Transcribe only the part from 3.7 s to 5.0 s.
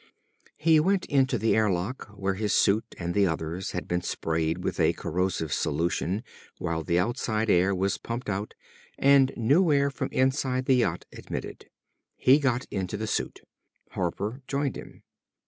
had been sprayed with a